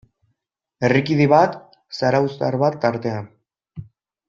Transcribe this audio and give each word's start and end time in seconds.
Herrikide 0.87 1.27
bat, 1.33 1.59
zarauztar 1.99 2.59
bat 2.65 2.81
tartean. 2.87 3.29